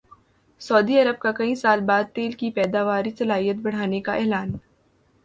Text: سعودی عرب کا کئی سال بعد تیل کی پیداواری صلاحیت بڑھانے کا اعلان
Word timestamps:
سعودی 0.61 0.97
عرب 0.99 1.19
کا 1.19 1.31
کئی 1.31 1.53
سال 1.55 1.79
بعد 1.85 2.03
تیل 2.13 2.31
کی 2.31 2.49
پیداواری 2.51 3.11
صلاحیت 3.17 3.57
بڑھانے 3.57 4.01
کا 4.01 4.13
اعلان 4.13 4.51